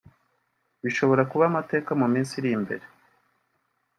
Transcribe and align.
bishobora 0.83 1.23
kuba 1.31 1.43
amateka 1.49 1.91
mu 1.99 2.07
minsi 2.13 2.31
iri 2.39 2.49
imbere 2.57 2.85